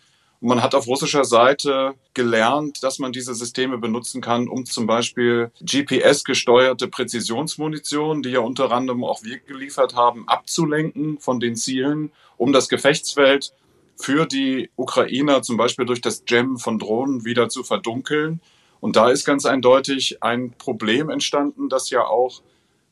[0.41, 5.51] Man hat auf russischer Seite gelernt, dass man diese Systeme benutzen kann, um zum Beispiel
[5.61, 12.53] GPS-gesteuerte Präzisionsmunition, die ja unter anderem auch wir geliefert haben, abzulenken von den Zielen, um
[12.53, 13.53] das Gefechtsfeld
[13.97, 18.41] für die Ukrainer zum Beispiel durch das Jam von Drohnen wieder zu verdunkeln.
[18.79, 22.43] Und da ist ganz eindeutig ein Problem entstanden, das ja auch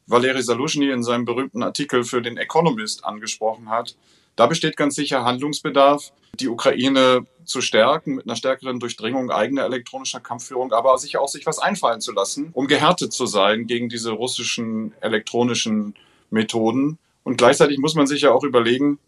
[0.08, 3.96] Valeri Saluzhny in seinem berühmten Artikel für den Economist angesprochen hat,
[4.36, 10.20] da besteht ganz sicher Handlungsbedarf, die Ukraine zu stärken mit einer stärkeren Durchdringung eigener elektronischer
[10.20, 14.10] Kampfführung, aber sicher auch sich was einfallen zu lassen, um gehärtet zu sein gegen diese
[14.10, 15.94] russischen elektronischen
[16.30, 16.98] Methoden.
[17.24, 18.98] Und gleichzeitig muss man sich ja auch überlegen,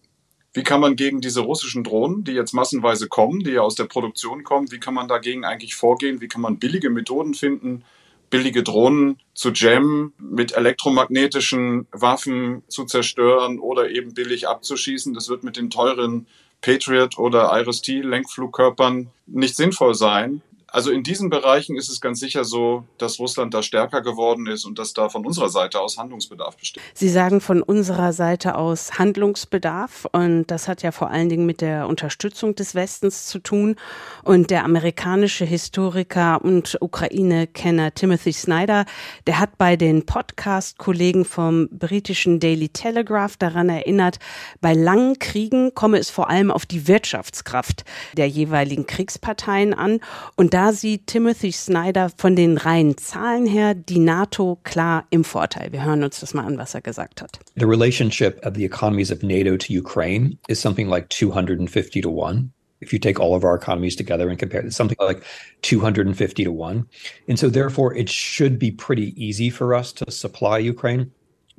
[0.55, 3.85] wie kann man gegen diese russischen Drohnen, die jetzt massenweise kommen, die ja aus der
[3.85, 6.21] Produktion kommen, wie kann man dagegen eigentlich vorgehen?
[6.21, 7.85] Wie kann man billige Methoden finden,
[8.31, 15.15] billige Drohnen zu jammen, mit elektromagnetischen Waffen zu zerstören oder eben billig abzuschießen.
[15.15, 16.27] Das wird mit den teuren
[16.61, 22.45] Patriot oder Iris-T Lenkflugkörpern nicht sinnvoll sein also in diesen Bereichen ist es ganz sicher
[22.45, 26.59] so, dass Russland da stärker geworden ist und dass da von unserer Seite aus Handlungsbedarf
[26.59, 26.83] besteht.
[26.93, 31.63] Sie sagen von unserer Seite aus Handlungsbedarf und das hat ja vor allen Dingen mit
[31.63, 33.77] der Unterstützung des Westens zu tun.
[34.25, 38.85] Und der amerikanische Historiker und Ukraine-Kenner Timothy Snyder,
[39.27, 44.19] der hat bei den Podcast-Kollegen vom britischen Daily Telegraph daran erinnert,
[44.61, 47.85] bei langen Kriegen komme es vor allem auf die Wirtschaftskraft
[48.19, 50.01] der jeweiligen Kriegsparteien an
[50.37, 55.71] und da sieht Timothy Snyder von den reinen Zahlen her die NATO klar im Vorteil.
[55.71, 57.39] Wir hören uns das mal an, was er gesagt hat.
[57.55, 62.51] The relationship of the economies of NATO to Ukraine is something like 250 to 1.
[62.81, 65.23] if you take all of our economies together and compare it, something like
[65.63, 66.87] 250 to 1.
[67.29, 71.11] And so, therefore, it should be pretty easy for us to supply Ukraine.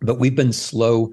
[0.01, 1.11] But we've been slow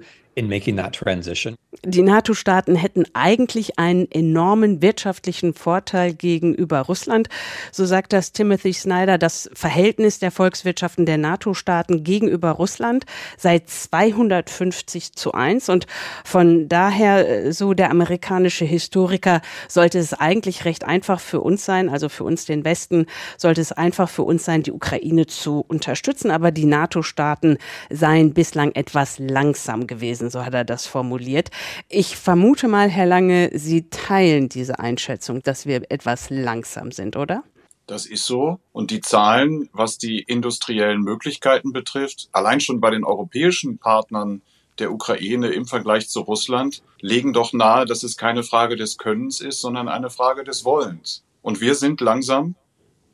[1.83, 7.27] Die NATO-Staaten hätten eigentlich einen enormen wirtschaftlichen Vorteil gegenüber Russland.
[7.71, 9.17] So sagt das Timothy Snyder.
[9.17, 13.05] Das Verhältnis der Volkswirtschaften der NATO-Staaten gegenüber Russland
[13.37, 15.69] sei 250 zu 1.
[15.69, 15.87] Und
[16.23, 22.09] von daher, so der amerikanische Historiker, sollte es eigentlich recht einfach für uns sein, also
[22.09, 26.31] für uns den Westen, sollte es einfach für uns sein, die Ukraine zu unterstützen.
[26.31, 27.57] Aber die NATO-Staaten
[27.89, 31.49] seien bislang etwas langsam gewesen, so hat er das formuliert.
[31.89, 37.43] Ich vermute mal, Herr Lange, Sie teilen diese Einschätzung, dass wir etwas langsam sind, oder?
[37.87, 38.59] Das ist so.
[38.73, 44.41] Und die Zahlen, was die industriellen Möglichkeiten betrifft, allein schon bei den europäischen Partnern
[44.79, 49.41] der Ukraine im Vergleich zu Russland, legen doch nahe, dass es keine Frage des Könnens
[49.41, 51.23] ist, sondern eine Frage des Wollens.
[51.41, 52.55] Und wir sind langsam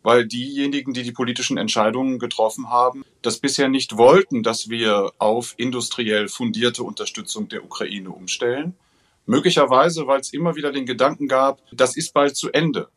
[0.04, 5.56] weil diejenigen, die die politischen Entscheidungen getroffen haben, das bisher nicht wollten, dass wir auf
[5.58, 8.76] industriell fundierte Unterstützung der Ukraine umstellen.
[9.26, 12.90] Möglicherweise, weil es immer wieder den Gedanken gab, das ist bald zu Ende.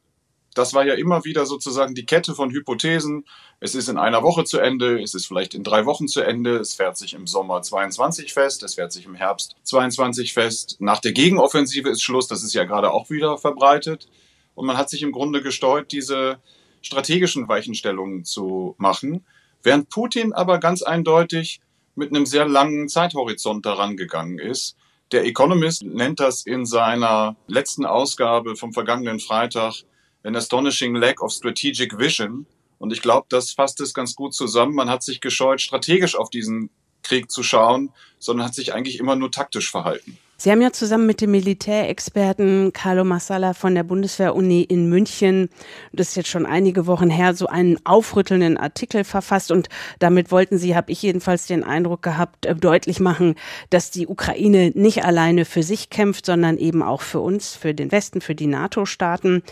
[0.57, 3.27] Das war ja immer wieder sozusagen die Kette von Hypothesen.
[3.61, 6.57] Es ist in einer Woche zu Ende, es ist vielleicht in drei Wochen zu Ende,
[6.57, 10.77] es fährt sich im Sommer 22 fest, es fährt sich im Herbst 22 fest.
[10.81, 14.09] Nach der Gegenoffensive ist Schluss, das ist ja gerade auch wieder verbreitet.
[14.55, 16.39] Und man hat sich im Grunde gesteuert, diese
[16.87, 19.25] strategischen Weichenstellungen zu machen,
[19.63, 21.61] während Putin aber ganz eindeutig
[21.95, 24.77] mit einem sehr langen Zeithorizont daran gegangen ist.
[25.13, 29.85] Der Economist nennt das in seiner letzten Ausgabe vom vergangenen Freitag
[30.23, 32.47] an astonishing lack of strategic vision.
[32.79, 34.75] Und ich glaube, das fasst es ganz gut zusammen.
[34.75, 36.71] Man hat sich gescheut, strategisch auf diesen
[37.03, 40.19] Krieg zu schauen, sondern hat sich eigentlich immer nur taktisch verhalten.
[40.39, 45.49] Sie haben ja zusammen mit dem Militärexperten Carlo Massala von der Bundeswehr-Uni in München,
[45.95, 50.59] das ist jetzt schon einige Wochen her, so einen aufrüttelnden Artikel verfasst und damit wollten
[50.59, 53.35] Sie, habe ich jedenfalls den Eindruck gehabt, äh, deutlich machen,
[53.71, 57.91] dass die Ukraine nicht alleine für sich kämpft, sondern eben auch für uns, für den
[57.91, 59.43] Westen, für die NATO-Staaten.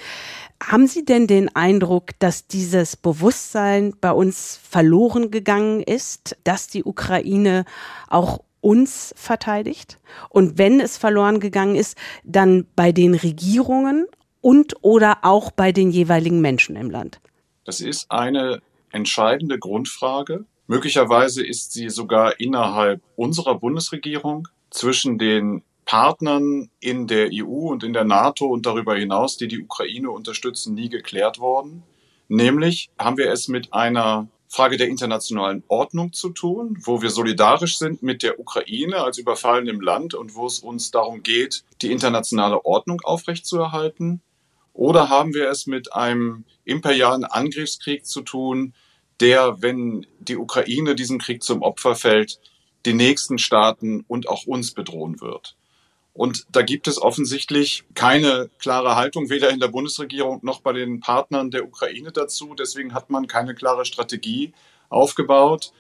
[0.63, 6.85] Haben Sie denn den Eindruck, dass dieses Bewusstsein bei uns verloren gegangen ist, dass die
[6.85, 7.65] Ukraine
[8.09, 9.99] auch uns verteidigt?
[10.31, 14.07] Und wenn es verloren gegangen ist, dann bei den Regierungen
[14.41, 17.21] und oder auch bei den jeweiligen Menschen im Land?
[17.65, 20.47] Das ist eine entscheidende Grundfrage.
[20.67, 27.93] Möglicherweise ist sie sogar innerhalb unserer Bundesregierung zwischen den Partnern in der EU und in
[27.93, 31.83] der NATO und darüber hinaus, die die Ukraine unterstützen, nie geklärt worden.
[32.29, 37.79] Nämlich haben wir es mit einer Frage der internationalen Ordnung zu tun, wo wir solidarisch
[37.79, 42.65] sind mit der Ukraine als überfallenem Land und wo es uns darum geht, die internationale
[42.65, 44.23] Ordnung aufrechtzuerhalten?
[44.73, 48.75] Oder haben wir es mit einem imperialen Angriffskrieg zu tun,
[49.21, 52.41] der, wenn die Ukraine diesem Krieg zum Opfer fällt,
[52.85, 55.57] die nächsten Staaten und auch uns bedrohen wird?
[56.15, 61.01] Und da gibt es offensichtlich keine klare Haltung, weder in der Bundesregierung noch bei den
[61.01, 62.55] Partnern der Ukraine dazu.
[62.57, 64.53] Deswegen hat man keine klare Strategie
[64.89, 65.73] aufgebaut.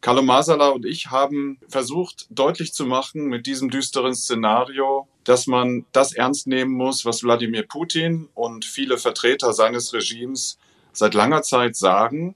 [0.00, 5.84] Carlo Masala und ich haben versucht, deutlich zu machen mit diesem düsteren Szenario, dass man
[5.92, 10.58] das ernst nehmen muss, was Wladimir Putin und viele Vertreter seines Regimes
[10.92, 12.34] seit langer Zeit sagen,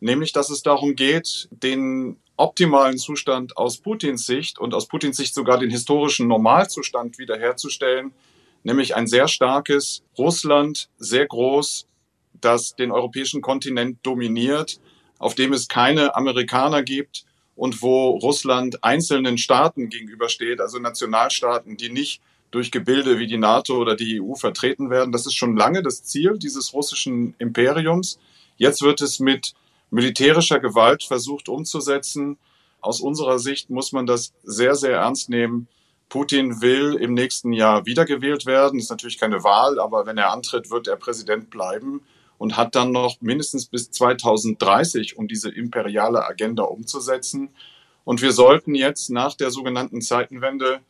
[0.00, 5.34] nämlich dass es darum geht, den optimalen Zustand aus Putins Sicht und aus Putins Sicht
[5.34, 8.12] sogar den historischen Normalzustand wiederherzustellen,
[8.62, 11.86] nämlich ein sehr starkes Russland, sehr groß,
[12.40, 14.80] das den europäischen Kontinent dominiert,
[15.18, 21.90] auf dem es keine Amerikaner gibt und wo Russland einzelnen Staaten gegenübersteht, also Nationalstaaten, die
[21.90, 22.20] nicht
[22.50, 25.10] durch Gebilde wie die NATO oder die EU vertreten werden.
[25.12, 28.18] Das ist schon lange das Ziel dieses russischen Imperiums.
[28.56, 29.54] Jetzt wird es mit
[29.90, 32.38] militärischer Gewalt versucht umzusetzen.
[32.80, 35.68] Aus unserer Sicht muss man das sehr, sehr ernst nehmen.
[36.08, 38.78] Putin will im nächsten Jahr wiedergewählt werden.
[38.78, 42.02] Ist natürlich keine Wahl, aber wenn er antritt, wird er Präsident bleiben
[42.38, 47.50] und hat dann noch mindestens bis 2030, um diese imperiale Agenda umzusetzen.
[48.04, 50.80] Und wir sollten jetzt nach der sogenannten Zeitenwende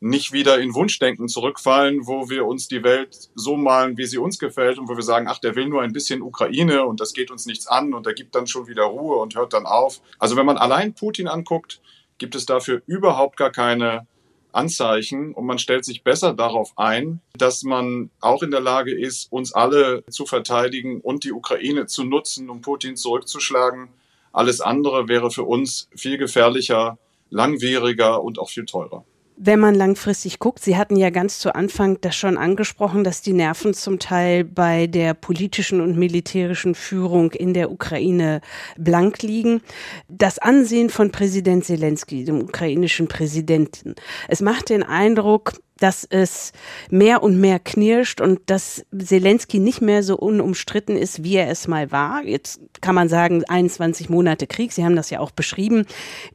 [0.00, 4.38] nicht wieder in Wunschdenken zurückfallen, wo wir uns die Welt so malen, wie sie uns
[4.38, 7.30] gefällt und wo wir sagen, ach, der will nur ein bisschen Ukraine und das geht
[7.30, 10.00] uns nichts an und der gibt dann schon wieder Ruhe und hört dann auf.
[10.18, 11.80] Also wenn man allein Putin anguckt,
[12.18, 14.06] gibt es dafür überhaupt gar keine
[14.52, 19.30] Anzeichen und man stellt sich besser darauf ein, dass man auch in der Lage ist,
[19.32, 23.88] uns alle zu verteidigen und die Ukraine zu nutzen, um Putin zurückzuschlagen.
[24.32, 26.98] Alles andere wäre für uns viel gefährlicher,
[27.30, 29.04] langwieriger und auch viel teurer.
[29.40, 33.32] Wenn man langfristig guckt, Sie hatten ja ganz zu Anfang das schon angesprochen, dass die
[33.32, 38.40] Nerven zum Teil bei der politischen und militärischen Führung in der Ukraine
[38.76, 39.60] blank liegen.
[40.08, 43.94] Das Ansehen von Präsident Zelensky, dem ukrainischen Präsidenten,
[44.26, 46.52] es macht den Eindruck, dass es
[46.90, 51.68] mehr und mehr knirscht und dass Zelensky nicht mehr so unumstritten ist, wie er es
[51.68, 52.22] mal war.
[52.24, 55.86] Jetzt kann man sagen, 21 Monate Krieg, Sie haben das ja auch beschrieben,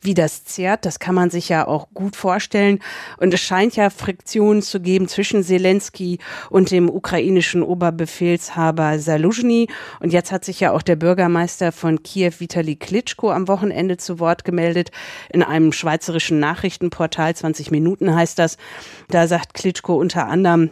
[0.01, 0.86] wie das zehrt.
[0.86, 2.79] Das kann man sich ja auch gut vorstellen.
[3.17, 9.67] Und es scheint ja Friktionen zu geben zwischen Zelensky und dem ukrainischen Oberbefehlshaber Saluzhny.
[9.99, 14.19] Und jetzt hat sich ja auch der Bürgermeister von Kiew, Vitali Klitschko, am Wochenende zu
[14.19, 14.91] Wort gemeldet.
[15.29, 18.58] In einem schweizerischen Nachrichtenportal, 20 Minuten heißt das.
[19.10, 20.69] Da sagt Klitschko unter anderem,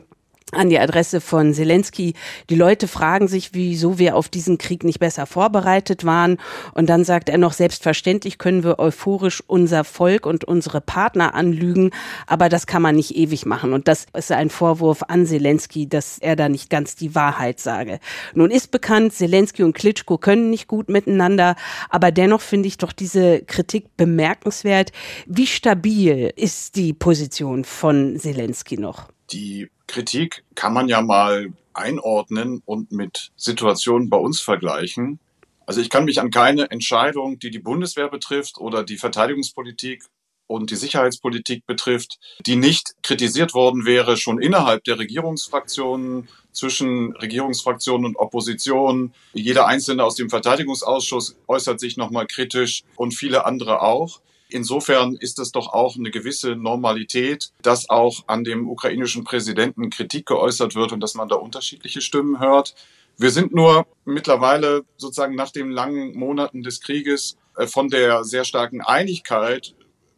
[0.52, 2.14] an die Adresse von Zelensky.
[2.50, 6.38] Die Leute fragen sich, wieso wir auf diesen Krieg nicht besser vorbereitet waren.
[6.74, 11.92] Und dann sagt er noch, selbstverständlich können wir euphorisch unser Volk und unsere Partner anlügen,
[12.28, 13.74] aber das kann man nicht ewig machen.
[13.74, 18.00] Und das ist ein Vorwurf an Zelensky, dass er da nicht ganz die Wahrheit sage.
[18.34, 21.56] Nun ist bekannt, Zelensky und Klitschko können nicht gut miteinander,
[21.90, 24.92] aber dennoch finde ich doch diese Kritik bemerkenswert.
[25.26, 29.10] Wie stabil ist die Position von Zelensky noch?
[29.32, 35.20] Die Kritik kann man ja mal einordnen und mit Situationen bei uns vergleichen.
[35.66, 40.04] Also ich kann mich an keine Entscheidung, die die Bundeswehr betrifft oder die Verteidigungspolitik
[40.48, 48.06] und die Sicherheitspolitik betrifft, die nicht kritisiert worden wäre, schon innerhalb der Regierungsfraktionen, zwischen Regierungsfraktionen
[48.06, 49.14] und Opposition.
[49.34, 54.22] Jeder Einzelne aus dem Verteidigungsausschuss äußert sich nochmal kritisch und viele andere auch.
[54.52, 60.26] Insofern ist es doch auch eine gewisse Normalität, dass auch an dem ukrainischen Präsidenten Kritik
[60.26, 62.76] geäußert wird und dass man da unterschiedliche Stimmen hört.
[63.18, 68.44] Wir sind nur mittlerweile sozusagen nach den langen Monaten des Krieges äh, von der sehr
[68.44, 69.74] starken Einigkeit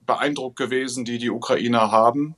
[0.06, 2.36] beeindruckt gewesen, die die Ukrainer haben.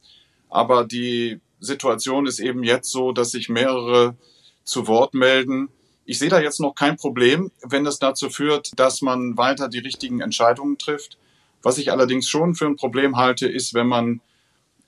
[0.50, 4.16] Aber die Situation ist eben jetzt so, dass sich mehrere
[4.64, 5.70] zu Wort melden.
[6.04, 9.80] Ich sehe da jetzt noch kein Problem, wenn es dazu führt, dass man weiter die
[9.80, 11.18] richtigen Entscheidungen trifft.
[11.66, 14.22] Was ich allerdings schon für ein Problem halte, ist, wenn man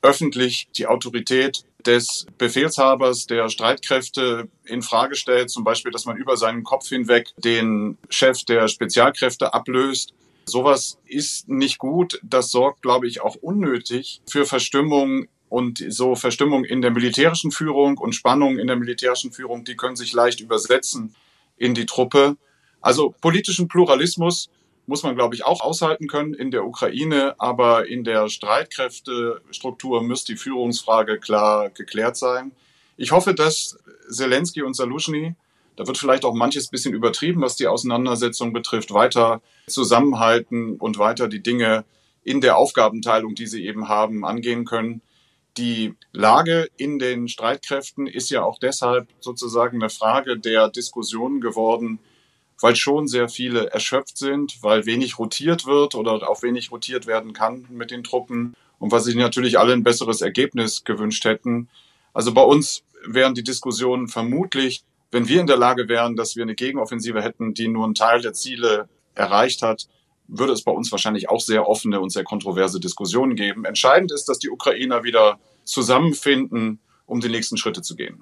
[0.03, 6.37] öffentlich die Autorität des Befehlshabers der Streitkräfte in Frage stellt, zum Beispiel, dass man über
[6.37, 10.13] seinen Kopf hinweg den Chef der Spezialkräfte ablöst.
[10.45, 12.19] Sowas ist nicht gut.
[12.21, 17.97] Das sorgt, glaube ich, auch unnötig für Verstimmung und so Verstimmung in der militärischen Führung
[17.97, 21.15] und Spannung in der militärischen Führung, die können sich leicht übersetzen
[21.57, 22.37] in die Truppe.
[22.81, 24.51] Also politischen Pluralismus
[24.87, 27.35] muss man, glaube ich, auch aushalten können in der Ukraine.
[27.37, 32.51] Aber in der Streitkräftestruktur muss die Führungsfrage klar geklärt sein.
[32.95, 33.77] Ich hoffe, dass
[34.09, 35.35] Zelensky und Saluzhny,
[35.75, 41.27] da wird vielleicht auch manches bisschen übertrieben, was die Auseinandersetzung betrifft, weiter zusammenhalten und weiter
[41.27, 41.85] die Dinge
[42.23, 45.01] in der Aufgabenteilung, die sie eben haben, angehen können.
[45.57, 51.99] Die Lage in den Streitkräften ist ja auch deshalb sozusagen eine Frage der Diskussion geworden,
[52.61, 57.33] weil schon sehr viele erschöpft sind, weil wenig rotiert wird oder auch wenig rotiert werden
[57.33, 61.69] kann mit den Truppen und weil sich natürlich alle ein besseres Ergebnis gewünscht hätten.
[62.13, 66.43] Also bei uns wären die Diskussionen vermutlich, wenn wir in der Lage wären, dass wir
[66.43, 69.87] eine Gegenoffensive hätten, die nur einen Teil der Ziele erreicht hat,
[70.27, 73.63] würde es bei uns wahrscheinlich auch sehr offene und sehr kontroverse Diskussionen geben.
[73.65, 78.21] Entscheidend ist, dass die Ukrainer wieder zusammenfinden, um die nächsten Schritte zu gehen.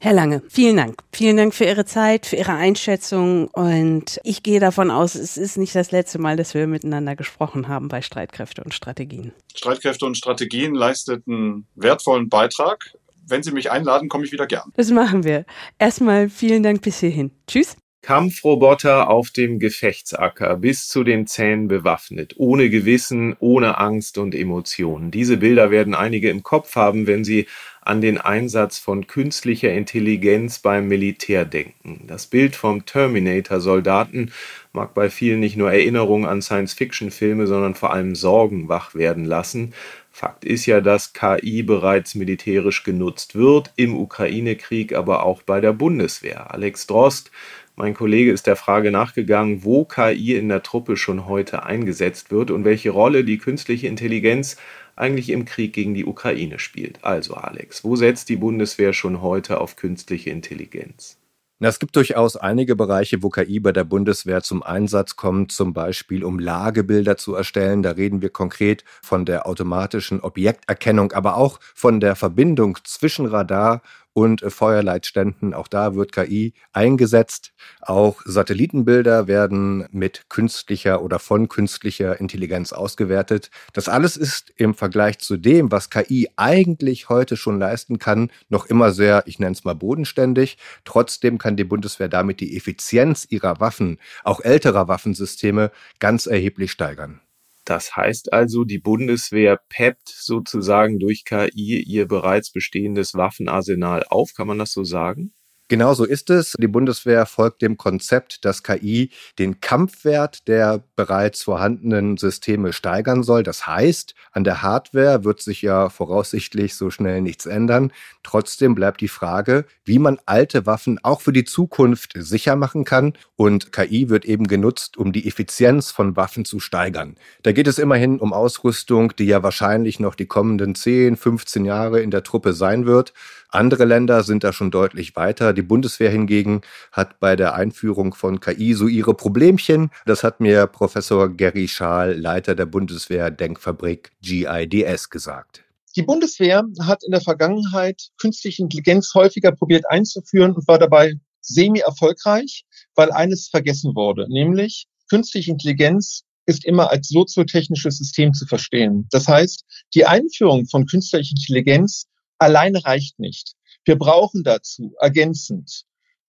[0.00, 1.00] Herr Lange, vielen Dank.
[1.12, 3.46] Vielen Dank für Ihre Zeit, für Ihre Einschätzung.
[3.48, 7.68] Und ich gehe davon aus, es ist nicht das letzte Mal, dass wir miteinander gesprochen
[7.68, 9.32] haben bei Streitkräfte und Strategien.
[9.54, 12.94] Streitkräfte und Strategien leisteten wertvollen Beitrag.
[13.28, 14.72] Wenn Sie mich einladen, komme ich wieder gern.
[14.74, 15.44] Das machen wir.
[15.78, 17.30] Erstmal vielen Dank bis hierhin.
[17.46, 17.76] Tschüss.
[18.02, 25.12] Kampfroboter auf dem Gefechtsacker, bis zu den Zähnen bewaffnet, ohne Gewissen, ohne Angst und Emotionen.
[25.12, 27.46] Diese Bilder werden einige im Kopf haben, wenn sie
[27.84, 32.04] an den Einsatz von künstlicher Intelligenz beim Militär denken.
[32.06, 34.32] Das Bild vom Terminator-Soldaten
[34.72, 39.74] mag bei vielen nicht nur Erinnerungen an Science-Fiction-Filme, sondern vor allem Sorgen wach werden lassen.
[40.12, 45.72] Fakt ist ja, dass KI bereits militärisch genutzt wird, im Ukraine-Krieg, aber auch bei der
[45.72, 46.52] Bundeswehr.
[46.52, 47.30] Alex Drost
[47.74, 52.50] mein Kollege ist der Frage nachgegangen, wo KI in der Truppe schon heute eingesetzt wird
[52.50, 54.58] und welche Rolle die künstliche Intelligenz
[55.02, 57.04] eigentlich im Krieg gegen die Ukraine spielt.
[57.04, 61.18] Also Alex, wo setzt die Bundeswehr schon heute auf künstliche Intelligenz?
[61.64, 66.24] Es gibt durchaus einige Bereiche, wo KI bei der Bundeswehr zum Einsatz kommt, zum Beispiel
[66.24, 67.84] um Lagebilder zu erstellen.
[67.84, 73.82] Da reden wir konkret von der automatischen Objekterkennung, aber auch von der Verbindung zwischen Radar
[74.14, 75.54] und Feuerleitständen.
[75.54, 77.52] Auch da wird KI eingesetzt.
[77.80, 83.50] Auch Satellitenbilder werden mit künstlicher oder von künstlicher Intelligenz ausgewertet.
[83.72, 88.66] Das alles ist im Vergleich zu dem, was KI eigentlich heute schon leisten kann, noch
[88.66, 90.58] immer sehr, ich nenne es mal bodenständig.
[90.84, 97.20] Trotzdem kann die Bundeswehr damit die Effizienz ihrer Waffen, auch älterer Waffensysteme, ganz erheblich steigern.
[97.64, 104.34] Das heißt also, die Bundeswehr peppt sozusagen durch KI ihr bereits bestehendes Waffenarsenal auf.
[104.34, 105.32] Kann man das so sagen?
[105.68, 106.54] Genau so ist es.
[106.58, 113.42] Die Bundeswehr folgt dem Konzept, dass KI den Kampfwert der bereits vorhandenen Systeme steigern soll.
[113.42, 117.90] Das heißt, an der Hardware wird sich ja voraussichtlich so schnell nichts ändern.
[118.22, 123.14] Trotzdem bleibt die Frage, wie man alte Waffen auch für die Zukunft sicher machen kann.
[123.36, 127.16] Und KI wird eben genutzt, um die Effizienz von Waffen zu steigern.
[127.42, 132.02] Da geht es immerhin um Ausrüstung, die ja wahrscheinlich noch die kommenden 10, 15 Jahre
[132.02, 133.14] in der Truppe sein wird.
[133.52, 135.52] Andere Länder sind da schon deutlich weiter.
[135.52, 139.90] Die Bundeswehr hingegen hat bei der Einführung von KI so ihre Problemchen.
[140.06, 145.64] Das hat mir Professor Gary Schaal, Leiter der Bundeswehr Denkfabrik GIDS, gesagt.
[145.96, 152.64] Die Bundeswehr hat in der Vergangenheit künstliche Intelligenz häufiger probiert einzuführen und war dabei semi-erfolgreich,
[152.94, 159.06] weil eines vergessen wurde, nämlich künstliche Intelligenz ist immer als soziotechnisches System zu verstehen.
[159.10, 162.06] Das heißt, die Einführung von künstlicher Intelligenz
[162.42, 163.54] alleine reicht nicht.
[163.84, 165.84] Wir brauchen dazu ergänzend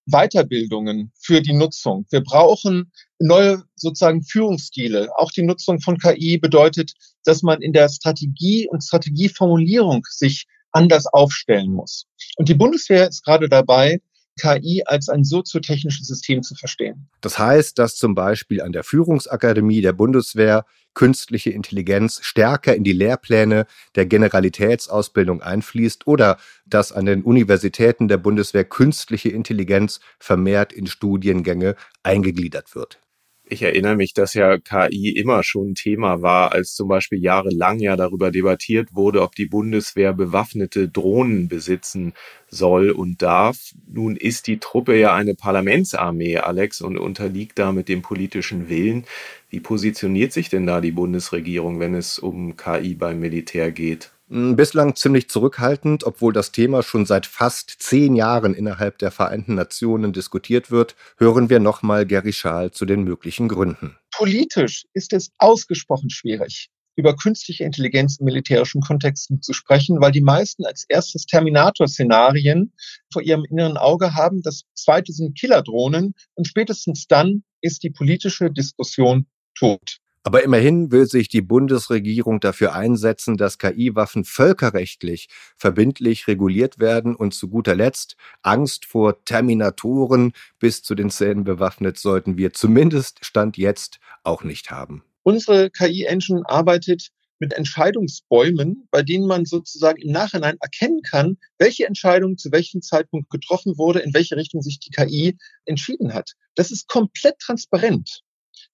[0.06, 2.06] Weiterbildungen für die Nutzung.
[2.10, 5.08] Wir brauchen neue sozusagen Führungsstile.
[5.16, 6.92] Auch die Nutzung von KI bedeutet,
[7.24, 12.06] dass man in der Strategie und Strategieformulierung sich anders aufstellen muss.
[12.36, 14.00] Und die Bundeswehr ist gerade dabei,
[14.40, 17.08] KI als ein soziotechnisches System zu verstehen.
[17.20, 20.64] Das heißt, dass zum Beispiel an der Führungsakademie der Bundeswehr
[20.94, 23.66] künstliche Intelligenz stärker in die Lehrpläne
[23.96, 31.74] der Generalitätsausbildung einfließt oder dass an den Universitäten der Bundeswehr künstliche Intelligenz vermehrt in Studiengänge
[32.02, 33.00] eingegliedert wird.
[33.46, 37.94] Ich erinnere mich, dass ja KI immer schon Thema war, als zum Beispiel jahrelang ja
[37.94, 42.14] darüber debattiert wurde, ob die Bundeswehr bewaffnete Drohnen besitzen
[42.48, 43.74] soll und darf.
[43.86, 49.04] Nun ist die Truppe ja eine Parlamentsarmee, Alex, und unterliegt damit dem politischen Willen.
[49.50, 54.13] Wie positioniert sich denn da die Bundesregierung, wenn es um KI beim Militär geht?
[54.36, 60.12] Bislang ziemlich zurückhaltend, obwohl das Thema schon seit fast zehn Jahren innerhalb der Vereinten Nationen
[60.12, 63.96] diskutiert wird, hören wir nochmal Gary Schaal zu den möglichen Gründen.
[64.10, 70.20] Politisch ist es ausgesprochen schwierig, über künstliche Intelligenz in militärischen Kontexten zu sprechen, weil die
[70.20, 72.72] meisten als erstes Terminator-Szenarien
[73.12, 74.42] vor ihrem inneren Auge haben.
[74.42, 80.00] Das zweite sind Killerdrohnen und spätestens dann ist die politische Diskussion tot.
[80.26, 87.34] Aber immerhin will sich die Bundesregierung dafür einsetzen, dass KI-Waffen völkerrechtlich verbindlich reguliert werden und
[87.34, 93.58] zu guter Letzt Angst vor Terminatoren bis zu den Zähnen bewaffnet sollten wir zumindest Stand
[93.58, 95.04] jetzt auch nicht haben.
[95.24, 102.38] Unsere KI-Engine arbeitet mit Entscheidungsbäumen, bei denen man sozusagen im Nachhinein erkennen kann, welche Entscheidung
[102.38, 106.32] zu welchem Zeitpunkt getroffen wurde, in welche Richtung sich die KI entschieden hat.
[106.54, 108.22] Das ist komplett transparent.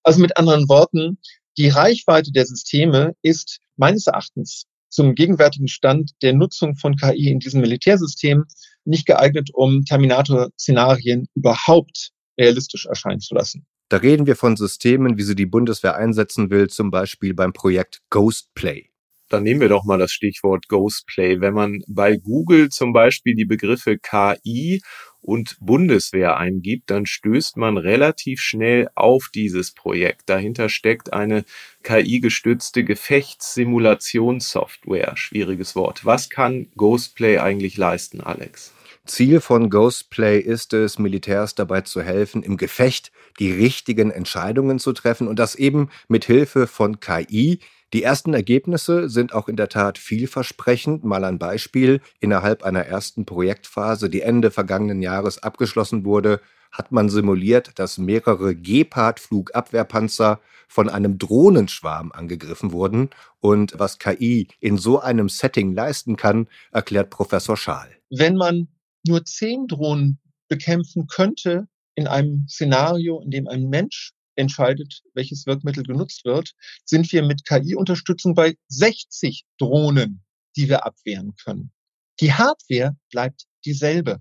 [0.03, 1.18] Also mit anderen Worten,
[1.61, 7.38] die Reichweite der Systeme ist meines Erachtens zum gegenwärtigen Stand der Nutzung von KI in
[7.38, 8.46] diesem Militärsystem
[8.86, 13.66] nicht geeignet, um Terminator-Szenarien überhaupt realistisch erscheinen zu lassen.
[13.90, 18.00] Da reden wir von Systemen, wie sie die Bundeswehr einsetzen will, zum Beispiel beim Projekt
[18.08, 18.88] Ghostplay.
[19.28, 21.42] Dann nehmen wir doch mal das Stichwort Ghostplay.
[21.42, 24.80] Wenn man bei Google zum Beispiel die Begriffe KI
[25.22, 30.28] und Bundeswehr eingibt, dann stößt man relativ schnell auf dieses Projekt.
[30.28, 31.44] Dahinter steckt eine
[31.82, 35.16] KI-gestützte Gefechtssimulationssoftware.
[35.16, 36.04] Schwieriges Wort.
[36.04, 38.72] Was kann Ghostplay eigentlich leisten, Alex?
[39.06, 44.92] Ziel von Ghostplay ist es, Militärs dabei zu helfen, im Gefecht die richtigen Entscheidungen zu
[44.92, 47.60] treffen und das eben mit Hilfe von KI,
[47.93, 51.03] die ersten Ergebnisse sind auch in der Tat vielversprechend.
[51.05, 52.01] Mal ein Beispiel.
[52.20, 58.55] Innerhalb einer ersten Projektphase, die Ende vergangenen Jahres abgeschlossen wurde, hat man simuliert, dass mehrere
[58.55, 63.11] Gepard-Flugabwehrpanzer von einem Drohnenschwarm angegriffen wurden.
[63.41, 67.91] Und was KI in so einem Setting leisten kann, erklärt Professor Schaal.
[68.11, 68.68] Wenn man
[69.05, 71.66] nur zehn Drohnen bekämpfen könnte
[71.97, 76.53] in einem Szenario, in dem ein Mensch entscheidet, welches Wirkmittel genutzt wird,
[76.84, 80.24] sind wir mit KI-Unterstützung bei 60 Drohnen,
[80.57, 81.72] die wir abwehren können.
[82.20, 84.20] Die Hardware bleibt dieselbe.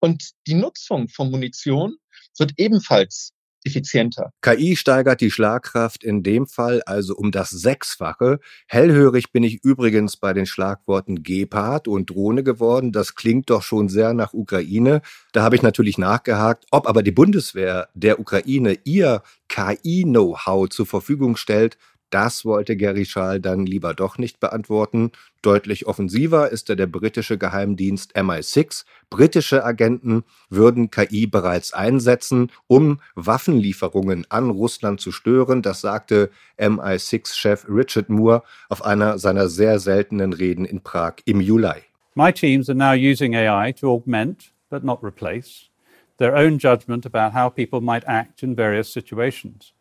[0.00, 1.96] Und die Nutzung von Munition
[2.38, 3.32] wird ebenfalls
[3.64, 4.32] effizienter.
[4.42, 8.40] KI steigert die Schlagkraft in dem Fall also um das Sechsfache.
[8.66, 12.92] Hellhörig bin ich übrigens bei den Schlagworten Gepard und Drohne geworden.
[12.92, 15.02] Das klingt doch schon sehr nach Ukraine.
[15.32, 21.36] Da habe ich natürlich nachgehakt, ob aber die Bundeswehr der Ukraine ihr KI-Know-how zur Verfügung
[21.36, 21.76] stellt,
[22.10, 25.12] das wollte Gary Schall dann lieber doch nicht beantworten.
[25.42, 28.84] Deutlich offensiver ist er der britische Geheimdienst MI6.
[29.08, 35.62] Britische Agenten würden KI bereits einsetzen, um Waffenlieferungen an Russland zu stören.
[35.62, 41.82] Das sagte MI6-Chef Richard Moore auf einer seiner sehr seltenen Reden in Prag im Juli.
[42.14, 45.70] My teams are now using AI to augment, but not replace,
[46.18, 49.72] their own judgment about how people might act in various situations.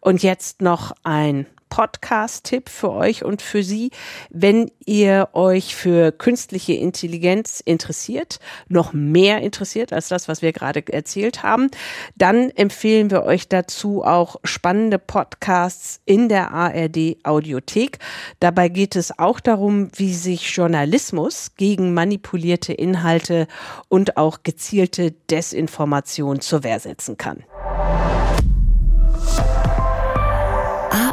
[0.01, 3.90] Und jetzt noch ein Podcast-Tipp für euch und für Sie,
[4.30, 10.84] wenn ihr euch für künstliche Intelligenz interessiert, noch mehr interessiert als das, was wir gerade
[10.86, 11.70] erzählt haben,
[12.14, 17.98] dann empfehlen wir euch dazu auch spannende Podcasts in der ARD Audiothek.
[18.38, 23.48] Dabei geht es auch darum, wie sich Journalismus gegen manipulierte Inhalte
[23.88, 27.42] und auch gezielte Desinformation zur Wehr setzen kann.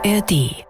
[0.04, 0.66] ARD